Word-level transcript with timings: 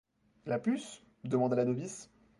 La 0.47 0.57
puce? 0.57 1.03
demanda 1.23 1.55
la 1.55 1.63
novice. 1.63 2.09